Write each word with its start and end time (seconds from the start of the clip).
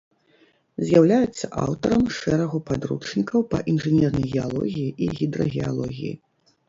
З'яўляецца 0.85 1.49
аўтарам 1.65 2.05
шэрагу 2.19 2.61
падручнікаў 2.69 3.45
па 3.55 3.61
інжынернай 3.75 4.25
геалогіі 4.35 4.89
і 5.05 5.11
гідрагеалогіі. 5.21 6.13